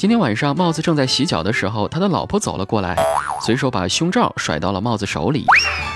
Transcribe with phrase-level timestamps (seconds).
[0.00, 2.96] 今天晚上，帽子正在洗脚的时候，他的老婆走了过来，
[3.42, 5.44] 随手把胸罩甩到了帽子手里，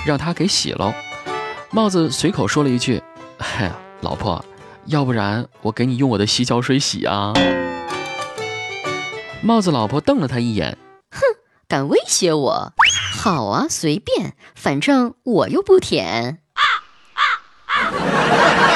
[0.05, 0.93] 让他给洗喽。
[1.71, 3.01] 帽子随口说了一句
[3.41, 3.67] ：“嘿，
[4.01, 4.45] 老婆，
[4.85, 7.33] 要不然我给你用我的洗脚水洗啊。”
[9.41, 10.77] 帽子老婆瞪了他一眼
[11.09, 11.21] ：“哼，
[11.67, 12.73] 敢威胁我？
[13.17, 16.61] 好啊，随便，反正我又不舔。”啊
[17.15, 17.21] 啊
[17.65, 18.74] 啊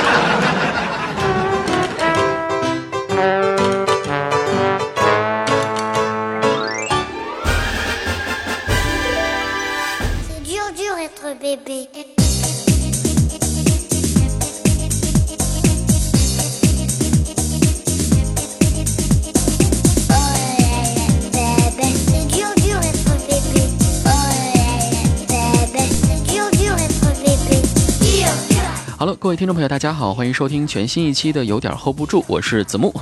[28.98, 32.94] 好了，各位听众朋友，大家好，欢迎收听全新一期的《有点 hold 不住》，我是子木。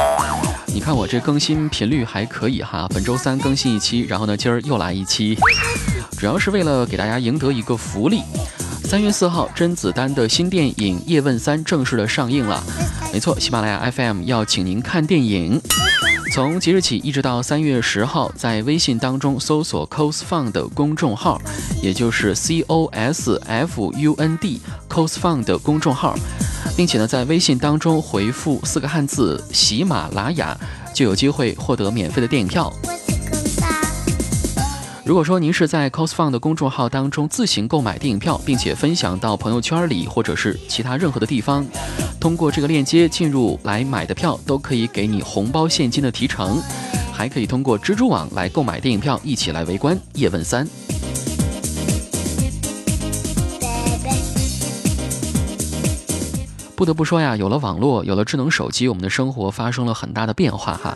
[0.67, 5.37] 你看我这更新频率还可以哈，本周三更新一期，然后呢，今儿又来一期，
[6.17, 8.21] 主要是为了给大家赢得一个福利。
[8.83, 12.63] 三月四号，甄子丹的新电影《叶问三》正式的上映了。
[13.13, 15.61] 没错，喜马拉雅 FM 要请您看电影。
[16.33, 21.39] 从即日起一直到三月十号，在微信当中搜索 cosfun 的公众号，
[21.81, 26.15] 也就是 c o s f u n d cosfun 的公众号，
[26.75, 30.57] 并且呢，在微信当中回复四个汉字“喜马拉雅”，
[30.95, 32.71] 就有机会获得免费的电影票。
[35.07, 41.65] 如果说您是在 cosfun 的公众号当中自行购买电影票，并且分享到朋友圈里或者是其他任何的地方，
[42.19, 46.61] 通过这个链接进入来买的票，都可以给你红包现金的提成，
[47.13, 50.67] 还可以通过蜘蛛网来购买电影票，一起来围观《叶问三》。
[56.77, 60.95] 不得不说呀，有了网络，有了智能手机，我们的生活发生了很大的变化哈。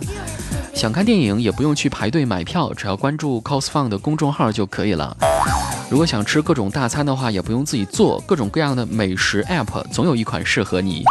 [0.76, 5.18] 想看电影也不用去排队买票，只要关注 cosfun 的公众号就可以了。
[5.90, 11.04] 如果想吃各种大餐的话，也不用自己做，各种各样的美食 app 总有一款适合你。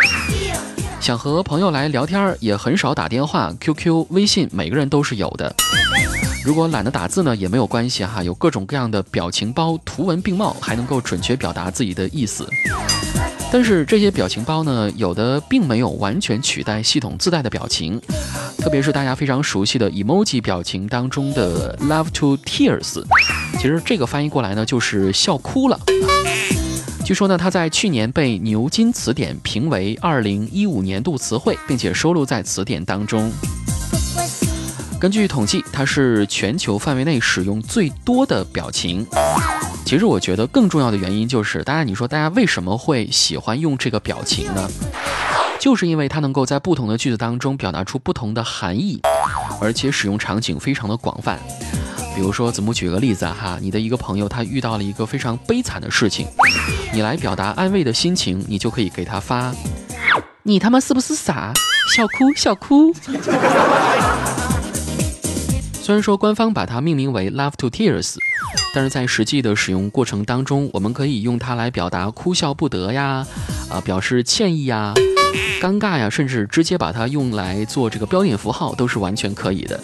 [1.00, 5.52] 想和朋友来聊天儿，也很少打电话，QQ、微信每个人都是有的。
[6.44, 12.48] 如果懒得打字呢，也没有关系哈，有各种各样的表情包，图文并茂，还能够准确表达自己的意思。
[13.52, 18.00] 但是这些表情包呢，有的并没有完全取代系统自带的表情，
[18.58, 23.02] 特别是大家非常熟悉的 emoji 表情当中的 love to tears，
[23.58, 25.78] 其实这个翻译过来呢就是笑哭了。
[27.04, 33.32] 据说呢，它在去年被牛津词典评为2015年度词汇，并且收录在词典当中。
[35.00, 39.04] 根据统计，它是全球范围内使用最多的表情。
[39.90, 44.70] 其实我觉得更重要的原因就是，大家你说大家为什么会喜欢用这个表情呢？
[45.58, 49.02] 就是因为它能够在不同的句子当中表达出不同的含义，
[49.60, 51.40] 而且使用场景非常的广泛。
[52.14, 56.28] 比如说，子木举个例子哈，你的一个朋友他遇到了一个非常悲惨的事情，
[56.92, 59.52] 你来表达安慰的心情，你就可以给他发
[60.44, 61.52] ：“你他妈是不是傻？
[61.96, 62.94] 笑哭笑哭。”
[65.82, 68.16] 虽然说官方把它命名为 Love to Tears。
[68.72, 73.26] 但是在实际的使用过程当中，我们可以用它来表达哭笑不得呀，
[73.68, 74.94] 啊，表示歉意呀、
[75.60, 79.78] 尴尬呀，甚至直接把它用来做这个标点符号都是完全可以的。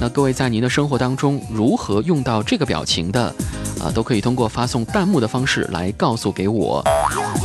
[0.00, 3.34] 那各位在您的生活当中如何用到这个表情的，
[3.80, 6.84] 啊，都可以通过发送弹幕的方式来告诉给我，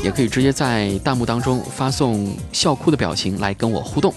[0.04, 4.14] 也可以直接在弹幕当中发送笑哭的表情来跟我互动。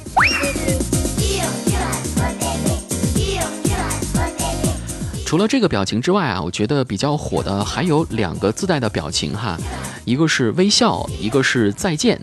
[5.30, 9.56] 除了这个表情之外啊，我觉得比较火的还有两个自带的表情哈，
[10.04, 12.20] 一个是微笑，一个是再见。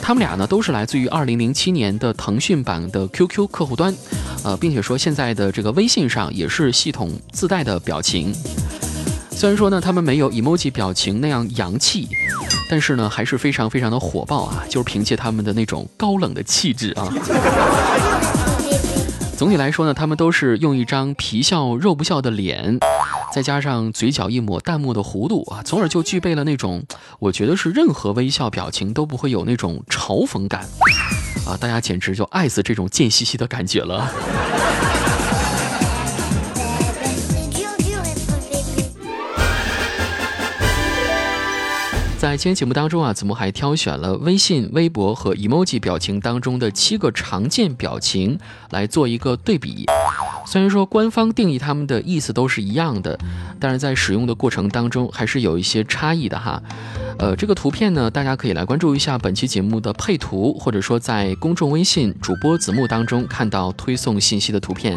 [0.00, 3.94] 他们俩呢都是来自于二零零七年的腾讯版的 QQ 客户端，
[4.42, 8.34] 呃，并且说现在的这个微信上也是系统自带的表情。
[9.30, 12.08] 虽然说呢他们没有 emoji 表情那样洋气，
[12.70, 17.12] 但是呢还是非常非常的火爆啊，就是凭借他们的那种高冷的气质啊。
[19.42, 22.78] 总体来说呢，他们都是用一张皮笑肉不笑的脸，
[23.34, 26.84] 再加上嘴角一抹淡漠的弧度啊，从而就具备了那种
[27.18, 30.60] 我觉得是任何微笑表情都不会有那种嘲讽感
[31.44, 34.08] 啊，大家简直就爱死这种贱兮兮的感觉了。
[42.22, 48.38] 在今天节目当中啊，子木还挑选了微信、微博和 emoji 表情当中的七个常见表情
[48.70, 49.86] 来做一个对比。
[50.46, 53.18] 虽然说官方定义它们的意思都是一样的，
[53.58, 56.62] 但是在使用的过程当中还是有一些差异的哈。
[57.18, 64.96] 呃，这个图片呢，大家可以来关注一下本期节目的配图，或者说在公众微信主播子木当中看到推送信息的图片。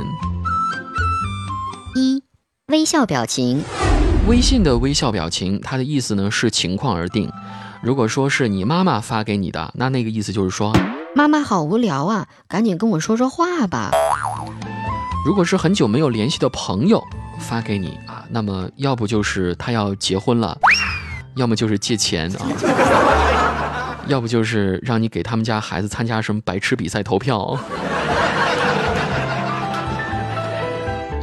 [1.96, 2.22] 一、
[2.68, 3.64] 微笑表情。
[4.28, 7.32] 微信的微笑表情，它的意思呢是情况而定。
[7.82, 10.74] 如果说是你妈妈发给你的，那那个意思就是说，
[11.14, 13.92] 妈妈好无聊啊，赶紧跟我说说话吧。
[15.24, 17.04] 如果是很久没有联系的朋友
[17.40, 20.58] 发给你啊，那么要不就是他要结婚了。
[21.36, 22.48] 要么就是借钱啊，
[24.08, 27.60] 要不就是让你给他们家孩子参加什么白痴比赛投票。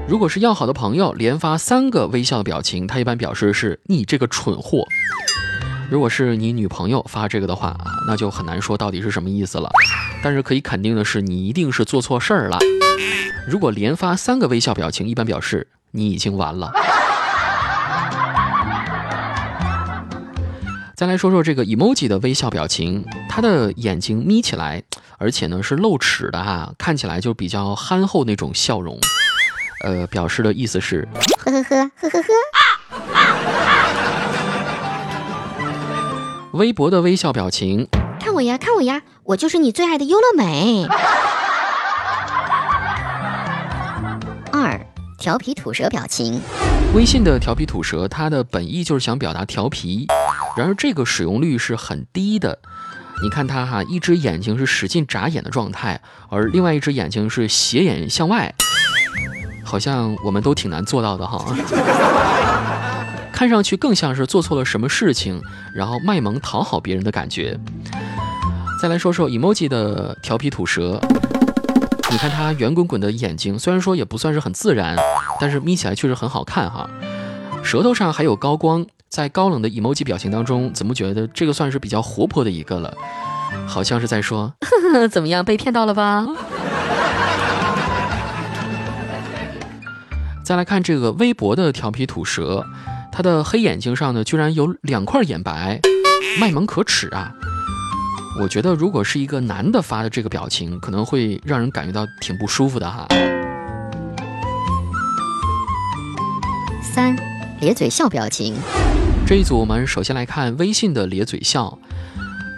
[0.09, 4.85] 如果是要好的朋友，连发三个微笑的表情，他一般表示是你这个蠢货。
[5.91, 9.71] 如果是你女朋友发这个的话啊，那就很难说到底是什么意思了。
[10.23, 12.59] 但是可以肯定的是，你一定是做错事儿了。
[13.49, 16.73] 如果连发三个微笑表情，一般表示你已经完了。
[20.95, 24.83] 再来说说这个 emoji 的微笑表情，他的眼睛眯起来，
[25.19, 28.99] 而且呢是露齿的哈，看起来就比较憨厚那种笑容，
[29.83, 31.07] 呃，表示的意思是
[31.39, 32.29] 呵呵呵呵呵呵。
[36.53, 37.89] 微博的微笑表情，
[38.21, 40.87] 看我呀，看我呀，我就是你最爱的优乐美。
[44.53, 44.79] 二，
[45.19, 46.41] 调皮吐舌表情。
[46.95, 50.07] 微信的调皮吐舌，它的本意就是想表达调皮。
[50.57, 52.59] 然而这个使用率是很低的，
[53.23, 58.55] 你看它哈，一只眼睛是使劲眨眼的状态，而另外一只眼睛是斜眼向外，
[59.73, 61.43] 好像我们都挺难做到的哈。
[63.33, 65.41] 看上去更像是做错了什么事情，
[65.75, 67.59] 然后卖萌讨好别人的感觉。
[68.83, 71.01] 再来说说 emoji 的调皮吐舌，
[72.11, 74.95] 你看他圆滚滚的眼睛，虽然说也不算是很自然，
[75.41, 76.87] 但是眯起来确实很好看哈。
[77.65, 78.85] 舌头上还有高光。
[79.09, 82.93] 在高冷的 emoji 表情当中，怎么觉得这个算是比较活泼的一个了？
[83.67, 84.53] 好像是在说，
[85.11, 86.27] 怎么样，被骗到了吧？
[90.45, 92.67] 再来看这个微博的调皮吐舌，
[93.13, 95.81] 他的黑眼睛上呢，居然有两块眼白，
[96.41, 97.33] 卖萌可耻啊！
[98.41, 103.07] 我觉得如果是一个男的发的这个表情，可能会让人感觉到挺不舒服的哈。
[106.83, 107.17] 三，
[107.61, 108.57] 咧嘴笑表情。
[109.25, 111.79] 这一组，我们首先来看微信的咧嘴笑，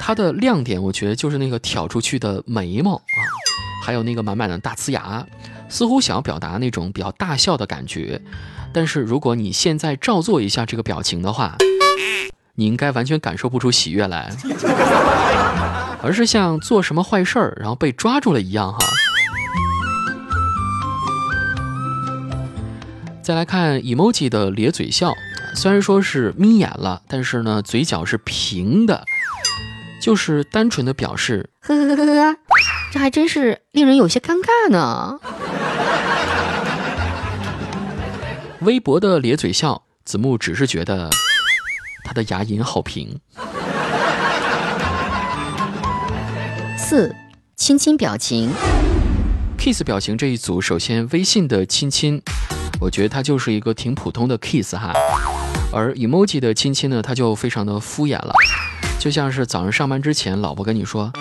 [0.01, 3.21] 它的亮点我觉得就是那个挑出去的眉毛啊，
[3.85, 5.27] 还有那个满满的大呲牙，
[5.75, 8.23] 似乎想要表达那种比较大笑的感觉。
[8.73, 11.57] 但是如果你现在照做一下这个表情的话，
[12.55, 14.33] 你应该完全感受不出喜悦来，
[16.01, 18.79] 而是像做什么坏事儿然后被抓住了一样哈。
[23.21, 25.13] 再来看 emoji 的咧嘴笑。
[25.57, 29.05] 虽然说是眯眼了，但是呢，嘴角是平的，
[30.01, 32.37] 就是单纯的表示呵呵呵呵，
[32.93, 35.19] 这还真是令人有些尴尬呢。
[38.65, 41.11] 微博的咧嘴笑，子木只是觉得
[42.05, 43.21] 他的牙龈好平。
[46.79, 47.15] 四，
[47.57, 48.51] 亲亲表情
[49.59, 52.23] ，kiss 表情这一组，首先微信的亲亲，
[52.81, 54.93] 我觉得它就是一个挺普通的 kiss 哈。
[55.73, 58.33] 而 emoji 的亲亲呢，它就非常的敷衍了，
[58.99, 61.13] 就像是早上上班之前，老婆跟你说：“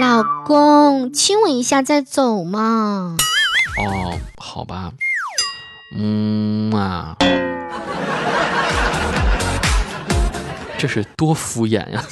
[0.00, 3.16] 老公，亲我一下再走嘛。”
[3.78, 4.92] 哦，好吧，
[5.96, 7.16] 嗯啊，
[10.78, 12.04] 这是多敷衍呀！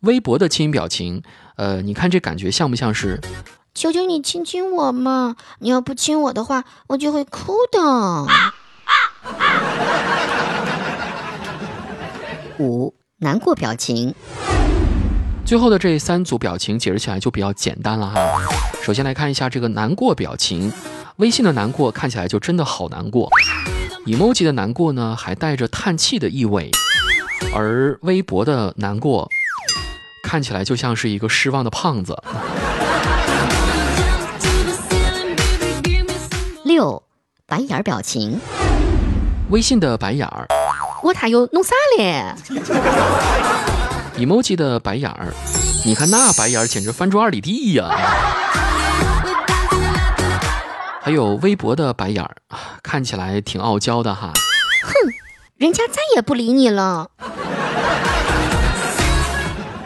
[0.00, 1.22] 微博的亲表情，
[1.56, 3.20] 呃，你看这感觉像不像是？
[3.74, 5.36] 求求你亲亲我嘛！
[5.60, 8.26] 你要不亲我的话，我就会哭的。
[12.58, 14.14] 五难过表情，
[15.44, 18.20] 最后的这三组表情解释起来就比较简单了哈。
[18.82, 20.72] 首先来看一下这个难过表情，
[21.16, 23.30] 微信的难过看起来就真的好难过
[24.06, 26.70] ，emoji 的难过呢还带着叹气的意味，
[27.54, 29.28] 而微博的难过
[30.24, 32.20] 看起来就像是一个失望的胖子。
[36.64, 37.02] 六
[37.46, 38.40] 白眼表情，
[39.50, 40.48] 微信的白眼儿，
[41.02, 42.24] 我他又弄啥嘞
[44.18, 45.32] ？emoji 的白眼儿，
[45.84, 47.88] 你看那白眼儿简直翻出二里地呀！
[51.02, 52.36] 还有微博的白眼儿，
[52.82, 54.32] 看起来挺傲娇的哈。
[54.82, 54.92] 哼，
[55.56, 57.10] 人家再也不理你了。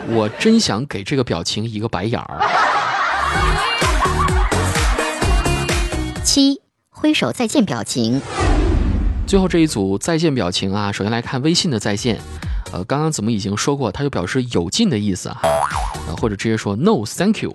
[0.08, 2.40] 我真想给这个表情一个白眼儿。
[6.24, 6.60] 七。
[6.90, 8.22] 挥手再见表情，
[9.26, 12.18] 最后这一组再见表情啊，首先来看微信的再见，
[12.72, 15.40] 呃，刚刚子木已经说过，它就表示有劲的意思哈，
[16.08, 17.52] 呃，或者直接说 No thank you。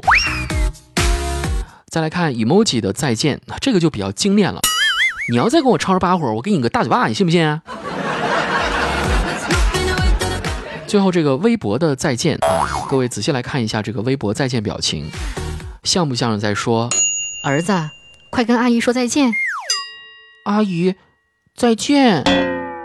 [1.90, 4.62] 再来看 emoji 的再见，这个就比较精炼了。
[5.32, 7.62] 你要再跟我吵吵把火，我给你个大嘴巴，你信不信啊？
[10.88, 15.10] 最后这个微博的再见啊，各位仔细来看一下这个微博再见表情，
[15.84, 16.90] 像不像是在说
[17.44, 17.74] 儿子，
[18.30, 19.32] 快跟阿姨说再见。
[20.46, 20.96] 阿姨，
[21.56, 22.24] 再见。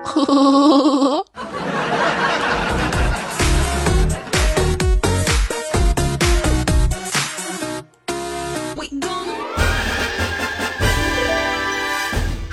[0.04, 1.26] 呵呵呵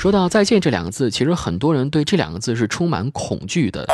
[0.02, 3.86] 说到再见这两个字，其实很多人对这两个字是充满恐惧的，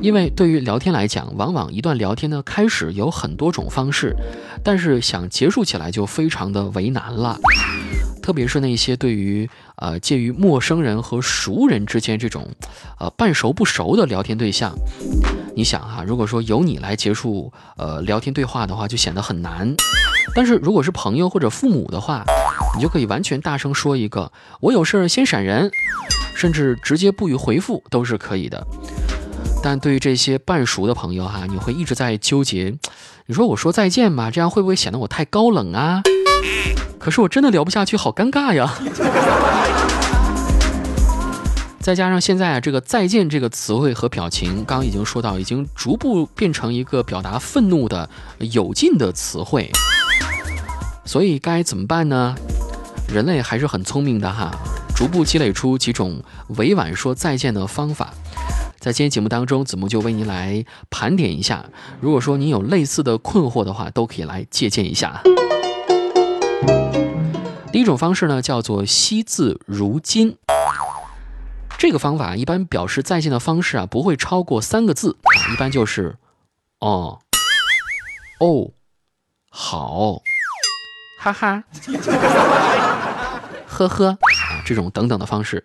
[0.00, 4.14] 因为对于聊天来讲，往往一段聊天的开始有很多种方式，
[4.62, 7.36] 但是想结束起来就非常的为难了。
[8.22, 12.48] 特别是那些对于呃介于陌生人和熟人之间这种，
[13.00, 14.72] 呃半熟不熟的聊天对象，
[15.56, 19.74] 你想哈，如果说由你来结束呃聊天对话的话，就显得很难。
[20.32, 22.24] 但是如果是朋友或者父母的话，
[22.76, 24.30] 你就可以完全大声说一个
[24.60, 25.70] “我有事先闪人”，
[26.34, 28.66] 甚至直接不予回复都是可以的。
[29.62, 32.76] 但对于这些半熟的朋友哈，你会一直在纠结，
[33.26, 36.02] 你说我说再见吧，这样会不会显得我太高冷啊？
[36.98, 38.74] 可是我真的聊不下去，好尴尬呀。
[41.80, 48.08] 再加上现在啊，这个“再见”这个词汇和表情，刚刚已经说到，已经逐步变成一个表达愤怒的
[48.38, 49.70] 有劲的词汇。
[51.04, 52.34] 所以该怎么办呢？
[53.08, 54.50] 人类还是很聪明的哈，
[54.96, 56.22] 逐步积累出几种
[56.56, 58.14] 委婉说再见的方法。
[58.78, 61.66] 在今天节目当中，子木就为您来盘点一下。
[62.00, 65.22] 如果说您有类似的困惑的话，都可以来借鉴一下。
[67.70, 70.36] 第一种方式呢，叫做惜字如金。
[71.78, 76.16] 这个方法一般表示再见的方式啊，不会超过三个字啊，一般就是
[76.80, 77.20] 哦
[78.40, 78.70] 哦
[79.50, 80.22] 好。
[81.24, 81.64] 哈哈，
[83.66, 84.18] 呵呵啊，
[84.62, 85.64] 这种等等的方式，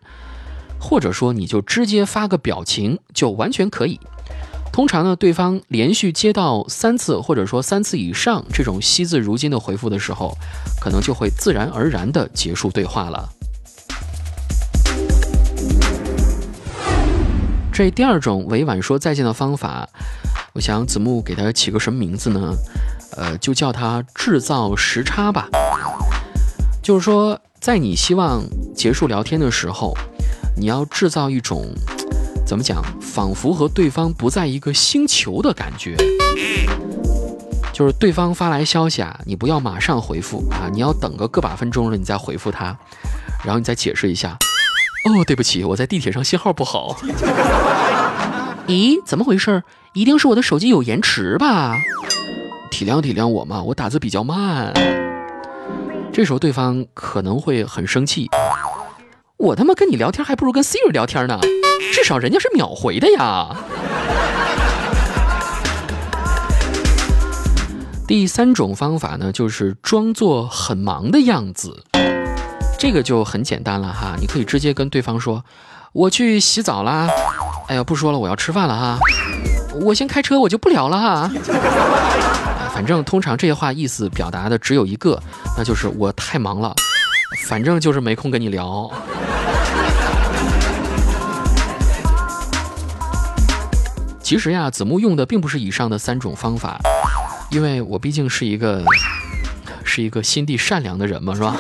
[0.79, 3.99] 或者说你就直接发个表情就完全可以。
[4.71, 10.37] 通常呢，对方连续接到三次或者说三次以上这种惜字如金的回复的时候，
[10.79, 13.27] 可能就会自然而然的结束对话了。
[17.73, 19.89] 这第二种委婉说再见的方法，
[20.53, 22.53] 我想子木给它起个什么名字呢？
[23.17, 25.47] 呃，就叫它制造时差吧。
[26.81, 28.41] 就是说，在你希望
[28.75, 29.95] 结束聊天的时候，
[30.57, 31.67] 你要制造一种
[32.45, 35.95] 怎么讲，仿佛和对方不在一个星球的感觉。
[37.73, 42.77] 就是对方发来消息啊，你不要马上回复啊，你要等个个把分钟了，你再回复他，
[43.43, 44.37] 然后你再解释一下。
[45.05, 46.97] 哦，对不起，我在地铁上信号不好。
[48.67, 49.63] 咦，怎么回事？
[49.93, 51.77] 一定是我的手机有延迟吧？
[52.69, 54.73] 体谅体谅我嘛，我打字比较慢。
[56.11, 58.27] 这时候对方可能会很生气，
[59.37, 61.39] 我他妈跟你聊天还不如跟 Siri 聊天呢，
[61.93, 63.55] 至少人家是秒回的呀。
[68.07, 71.83] 第三种方法呢，就是装作很忙的样子，
[72.79, 75.43] 这个就很简单了哈，你可以直接跟对方说，
[75.93, 77.07] 我去洗澡啦，
[77.67, 78.97] 哎呀不说了，我要吃饭了哈，
[79.81, 81.31] 我先开车，我就不聊了哈。
[82.73, 85.21] 反正通常这些话意思表达的只有一个，
[85.57, 86.73] 那就是我太忙了，
[87.47, 88.89] 反正就是没空跟你聊。
[94.21, 96.79] 其实呀，子木用的并不是以上的三种方法，
[97.49, 98.83] 因为我毕竟是一个
[99.83, 101.55] 是一个心地善良的人嘛，是吧？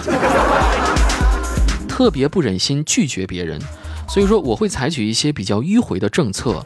[1.87, 3.59] 特别不忍心拒绝别人，
[4.07, 6.63] 所以说我会采取一些比较迂回的政策，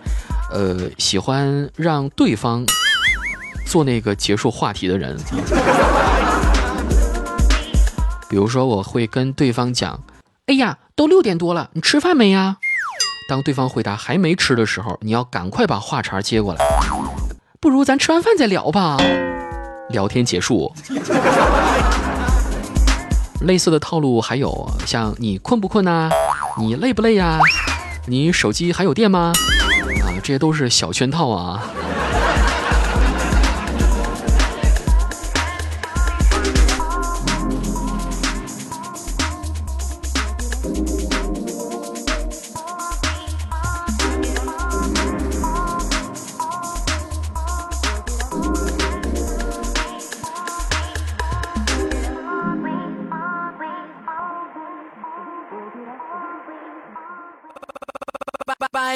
[0.54, 2.64] 呃，喜欢让对方。
[3.66, 5.18] 做那个结束话题的人，
[8.30, 10.00] 比如说我会跟对方讲
[10.46, 12.58] ：“哎呀，都六点多了，你吃饭没呀？”
[13.28, 16.64] 当对方回答还没吃的时候，你要赶快把话茬接过来。
[17.60, 18.98] 不如咱吃完饭再聊吧。
[19.90, 20.72] 聊天结束。
[23.42, 26.12] 类似的套路还有像你困不困呐？
[26.60, 27.40] 你累不累呀？
[28.06, 29.34] 你手机还有电吗？
[30.24, 31.62] 这些都是小圈套啊。